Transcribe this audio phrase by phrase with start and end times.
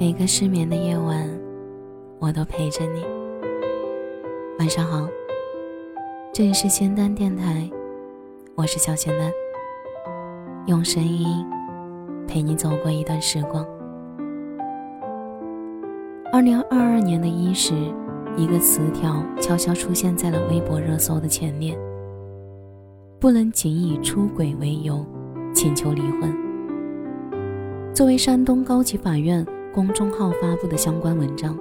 [0.00, 1.28] 每个失眠的夜晚，
[2.18, 3.04] 我都陪着你。
[4.58, 5.06] 晚上好，
[6.32, 7.70] 这里是仙丹电台，
[8.54, 9.30] 我是小仙丹，
[10.64, 11.44] 用声音
[12.26, 13.62] 陪你走过一段时光。
[16.32, 17.74] 二零二二年的伊始，
[18.38, 21.78] 一个词条悄悄出现在了微博热搜的前面：
[23.18, 25.04] 不能仅以出轨为由
[25.54, 26.34] 请求离婚。
[27.92, 29.46] 作为山东高级法院。
[29.72, 31.56] 公众号发布的相关文章，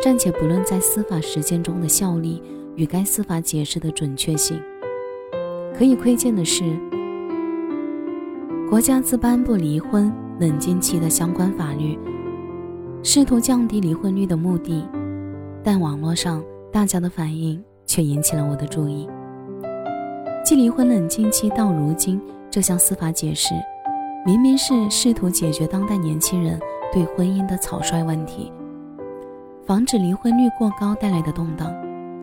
[0.00, 2.40] 暂且不论在司法实践中的效力
[2.76, 4.60] 与该司法解释的准确性，
[5.76, 6.62] 可以窥见的是，
[8.70, 11.98] 国家自颁布离婚冷静期的相关法律，
[13.02, 14.86] 试图降低离婚率的目的，
[15.64, 19.08] 但网络上大家的反应却引起了我的注意。
[20.44, 23.52] 继离婚冷静期到如今这项司法解释，
[24.24, 26.56] 明明是试图解决当代年轻人。
[26.92, 28.50] 对婚姻的草率问题，
[29.66, 31.74] 防止离婚率过高带来的动荡，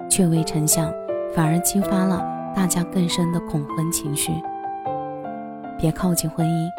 [0.09, 0.91] 却未成想，
[1.33, 4.31] 反而激发了大家更深的恐婚情绪。
[5.77, 6.69] 别靠近婚姻，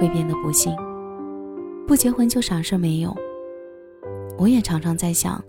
[0.00, 0.74] 会变得不幸。
[1.86, 3.14] 不结婚就啥事没有。
[4.38, 5.40] 我也常常在想，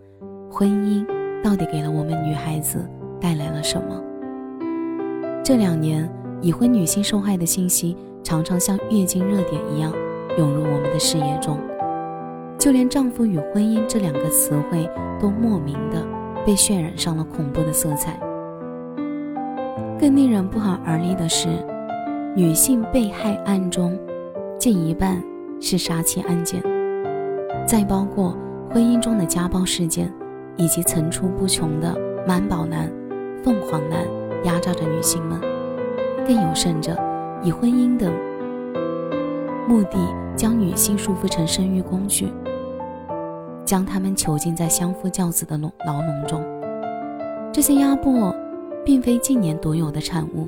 [0.52, 1.06] 婚姻
[1.42, 2.88] 到底给了我们女孩子
[3.20, 4.00] 带来了什么？
[5.44, 6.08] 这两年，
[6.42, 9.92] 已婚女性受害的信息常常像月经热点一样
[10.38, 11.58] 涌入我们的视野中。
[12.66, 16.04] 就连“丈夫与婚姻”这两个词汇都莫名的
[16.44, 18.20] 被渲染上了恐怖的色彩。
[20.00, 21.48] 更令人不寒而栗的是，
[22.36, 23.96] 女性被害案中，
[24.58, 25.24] 近一半
[25.62, 26.60] 是杀妻案件，
[27.68, 28.36] 再包括
[28.72, 30.12] 婚姻中的家暴事件，
[30.58, 31.96] 以及层出不穷的
[32.28, 32.92] 满宝男、
[33.44, 34.08] 凤凰男
[34.44, 35.40] 压榨着女性们。
[36.26, 36.98] 更有甚者，
[37.44, 38.12] 以婚姻的
[39.68, 40.00] 目的
[40.36, 42.28] 将女性束缚成生育工具。
[43.66, 46.42] 将他们囚禁在相夫教子的笼牢笼中。
[47.52, 48.34] 这些压迫，
[48.86, 50.48] 并非近年独有的产物，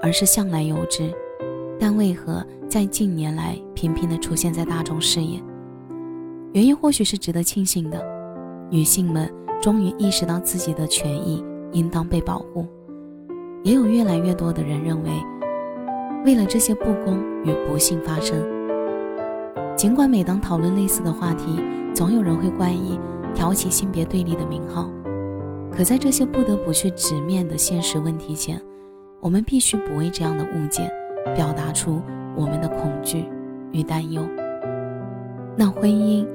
[0.00, 1.12] 而是向来有之，
[1.78, 5.38] 但为何在近年来频频地出现在大众视野？
[6.52, 8.02] 原因或许是值得庆幸的：
[8.70, 12.66] 女性们终于意识到自己的权益应当被保护。
[13.64, 15.10] 也有越来越多的人认为，
[16.24, 18.61] 为了这些不公与不幸发生。
[19.74, 21.60] 尽管每当讨论类似的话题，
[21.94, 22.98] 总有人会怪异
[23.34, 24.88] 挑起性别对立的名号，
[25.72, 28.60] 可在这些不得不去直面的现实问题前，
[29.20, 30.88] 我们必须不为这样的误解
[31.34, 32.00] 表达出
[32.36, 33.24] 我们的恐惧
[33.72, 34.22] 与担忧。
[35.56, 36.26] 那婚姻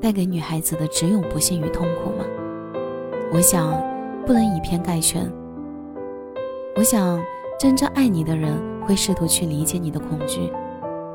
[0.00, 2.24] 带给女孩子的只有不幸与痛苦吗？
[3.32, 3.80] 我想
[4.26, 5.30] 不能以偏概全。
[6.76, 7.22] 我想
[7.58, 8.52] 真正爱你的人
[8.84, 10.50] 会试图去理解你的恐惧，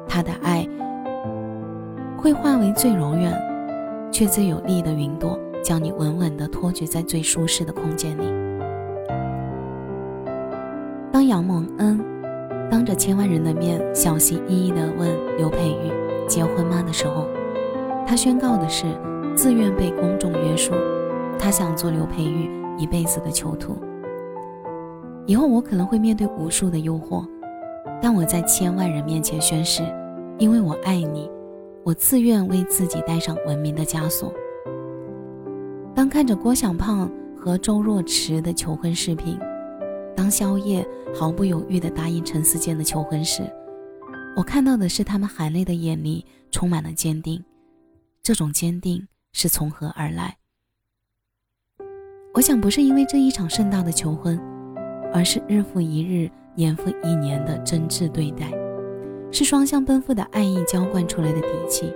[0.07, 0.65] 他的爱。
[2.21, 3.33] 会化为最柔软，
[4.11, 8.23] 却最有力的云朵，将你稳稳地托举在最舒适的空间里。
[11.11, 11.99] 当杨蒙恩
[12.69, 15.91] 当着千万人的面，小心翼翼地问刘佩玉
[16.27, 17.25] 结婚吗的时候，
[18.05, 18.85] 他宣告的是
[19.35, 20.75] 自愿被公众约束，
[21.39, 23.75] 他想做刘佩玉一辈子的囚徒。
[25.25, 27.25] 以后我可能会面对无数的诱惑，
[27.99, 29.81] 但我在千万人面前宣誓，
[30.37, 31.27] 因为我爱你。
[31.83, 34.33] 我自愿为自己戴上文明的枷锁。
[35.95, 39.37] 当看着郭小胖和周若池的求婚视频，
[40.15, 43.43] 当萧夜毫不犹豫地答应陈思健的求婚时，
[44.35, 47.43] 我看到的是他们含泪的眼里充满了坚定。
[48.23, 50.37] 这种坚定是从何而来？
[52.33, 54.39] 我想不是因为这一场盛大的求婚，
[55.11, 58.60] 而是日复一日、年复一年的真挚对待。
[59.31, 61.91] 是双向奔赴的爱意浇灌出来的底气。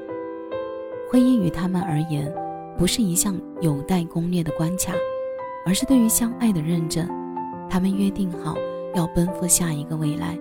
[1.12, 2.34] 婚姻于他们而言，
[2.78, 4.94] 不是一项有待攻略的关卡，
[5.66, 7.08] 而是对于相爱的认证。
[7.70, 8.56] 他们约定好
[8.94, 10.38] 要奔赴下一个未来。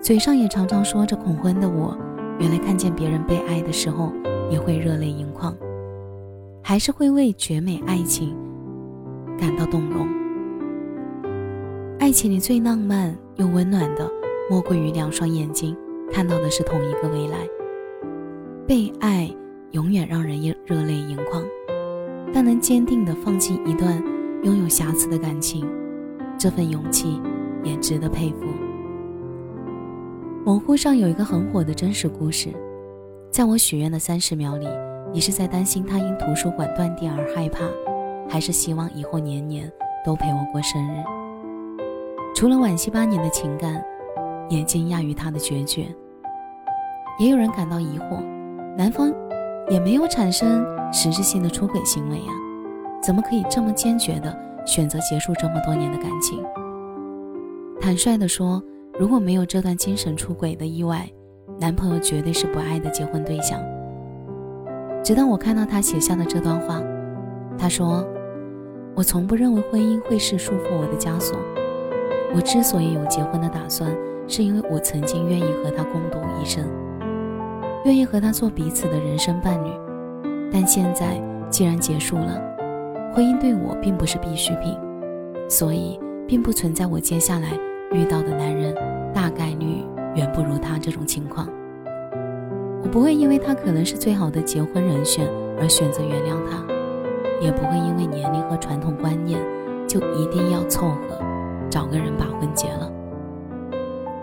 [0.00, 1.96] 嘴上也常常说着恐婚的我，
[2.38, 4.12] 原来看见别人被爱的时候，
[4.50, 5.56] 也会热泪盈眶，
[6.62, 8.36] 还是会为绝美爱情
[9.38, 10.06] 感到动容。
[11.98, 14.21] 爱情里最浪漫又温暖的。
[14.52, 15.74] 莫过于两双眼睛
[16.12, 17.38] 看到的是同一个未来。
[18.68, 19.34] 被爱
[19.70, 21.42] 永远让人热泪盈眶，
[22.34, 23.96] 但能坚定地放弃一段
[24.42, 25.66] 拥有瑕疵的感情，
[26.38, 27.18] 这份勇气
[27.64, 28.44] 也值得佩服。
[30.44, 32.50] 某乎上有一个很火的真实故事，
[33.30, 34.68] 在我许愿的三十秒里，
[35.14, 37.64] 你是在担心他因图书馆断电而害怕，
[38.28, 39.72] 还是希望以后年年
[40.04, 41.02] 都陪我过生日？
[42.34, 43.82] 除了惋惜八年的情感。
[44.48, 45.86] 也惊讶于他的决绝。
[47.18, 48.20] 也有人感到疑惑：
[48.76, 49.12] 男方
[49.68, 52.32] 也没有产生实质性的出轨行为呀，
[53.02, 54.36] 怎么可以这么坚决的
[54.66, 56.42] 选择结束这么多年的感情？
[57.80, 58.62] 坦率的说，
[58.98, 61.08] 如果没有这段精神出轨的意外，
[61.60, 63.60] 男朋友绝对是不爱的结婚对象。
[65.04, 66.80] 直到我看到他写下的这段话，
[67.58, 68.06] 他说
[68.94, 71.36] ：“我从不认为婚姻会是束缚我的枷锁。
[72.34, 73.90] 我之所以有结婚的打算，
[74.28, 76.64] 是因为我曾经愿意和他共度一生。”
[77.84, 79.68] 愿意和他做彼此的人生伴侣，
[80.52, 81.20] 但现在
[81.50, 82.40] 既然结束了，
[83.12, 84.78] 婚姻对我并不是必需品，
[85.48, 85.98] 所以
[86.28, 87.58] 并不存在我接下来
[87.90, 88.72] 遇到的男人
[89.12, 89.84] 大概率
[90.14, 91.48] 远不如他这种情况。
[92.84, 95.28] 我不会因为他可能是最好的结婚人选
[95.60, 96.64] 而选择原谅他，
[97.40, 99.40] 也不会因为年龄和传统观念
[99.88, 101.18] 就一定要凑合
[101.68, 102.91] 找个人把婚结了。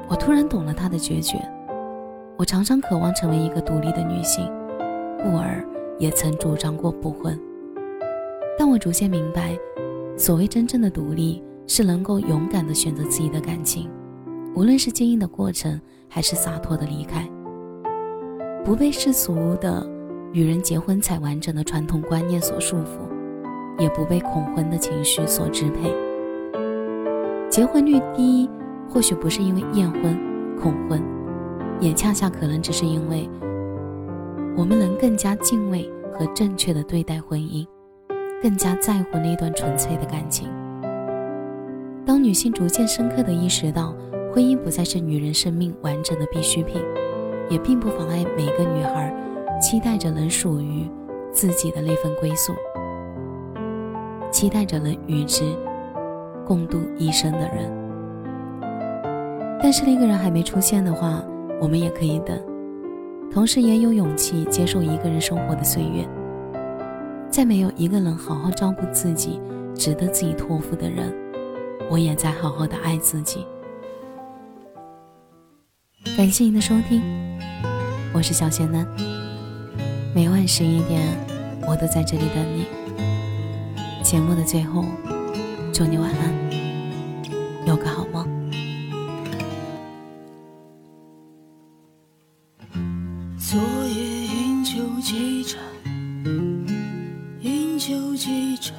[0.09, 1.38] 我突然懂了他的决绝。
[2.35, 4.45] 我常常渴望成为一个独立的女性，
[5.21, 5.63] 故而
[6.00, 7.39] 也曾主张过不婚。
[8.57, 9.56] 但我逐渐明白，
[10.17, 13.89] 所谓真正的独立，是能够勇敢地选择自己的感情，
[14.56, 17.29] 无论是经营的过程，还是洒脱的离开，
[18.65, 19.85] 不被世俗的
[20.31, 25.94] 女人结婚才完整的传统观念所束缚，也不被恐婚的情绪所支配。
[27.50, 28.50] 结婚率低，
[28.89, 30.18] 或许不是因为厌婚、
[30.59, 31.01] 恐婚。
[31.80, 33.30] 也恰恰可能只是因为，
[34.57, 37.65] 我们能更加敬畏和正确的对待婚姻，
[38.44, 40.50] 更加在乎那段纯粹的感情。
[42.06, 43.95] 当女性逐渐深刻的意识到，
[44.33, 46.81] 婚姻不再是女人生命完整的必需品，
[47.50, 49.15] 也并不妨碍每个女孩
[49.62, 50.86] 期待着能属于
[51.31, 52.53] 自己的那份归宿，
[54.31, 55.56] 期待着能与之
[56.45, 57.78] 共度一生的人。
[59.61, 61.23] 但是那个人还没出现的话，
[61.61, 62.39] 我们也可以等，
[63.31, 66.07] 同时也有勇气接受一个人生活的岁月。
[67.29, 69.39] 在没有一个能好好照顾自己、
[69.75, 71.13] 值得自己托付的人，
[71.89, 73.45] 我也在好好的爱自己。
[76.17, 77.01] 感谢您的收听，
[78.13, 78.88] 我是小仙男。
[80.15, 81.03] 每晚十一点，
[81.67, 82.65] 我都在这里等你。
[84.01, 84.83] 节目的最后，
[85.71, 86.33] 祝你晚安，
[87.67, 88.03] 有个好
[93.51, 95.60] 昨夜饮酒几盏，
[97.42, 98.75] 饮酒几盏，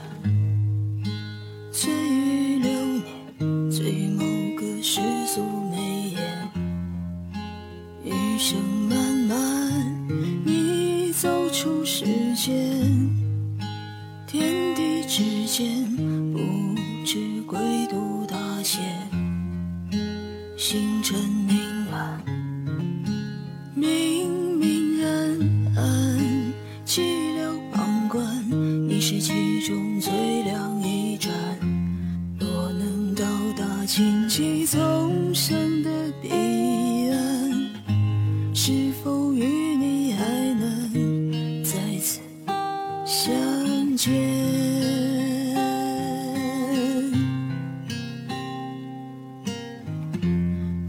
[1.72, 4.22] 醉于流年，醉某
[4.56, 6.22] 个世俗眉眼。
[8.04, 8.96] 余生漫
[9.26, 10.08] 漫，
[10.44, 12.04] 你走出世
[12.36, 12.56] 间，
[14.28, 15.79] 天地之间，
[29.10, 30.12] 是其中最
[30.44, 31.32] 亮一盏。
[32.38, 33.24] 若能到
[33.56, 35.90] 达荆棘丛生的
[36.22, 36.28] 彼
[37.10, 37.50] 岸，
[38.54, 38.70] 是
[39.02, 40.24] 否与你还
[40.54, 42.20] 能再次
[43.04, 44.12] 相见？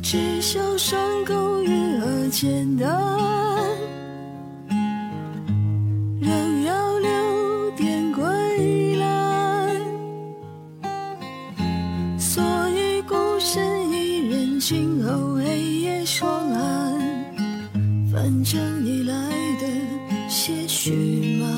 [0.03, 3.50] 至少伤口愈合简单。
[14.63, 16.61] 今后黑夜霜寒。
[18.11, 19.13] 反正你来
[19.59, 21.49] 的些许慢，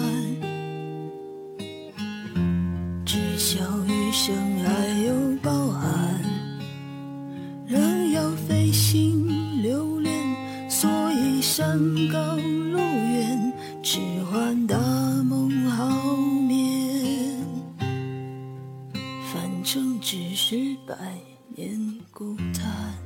[3.06, 4.34] 只笑余生
[4.64, 5.84] 还有包含。
[11.56, 11.78] 山
[12.12, 14.00] 高路远，只
[14.32, 14.76] 换大
[15.24, 16.18] 梦好
[16.48, 17.38] 眠。
[19.32, 20.56] 反正只是
[20.88, 20.96] 白
[21.56, 23.03] 年孤单。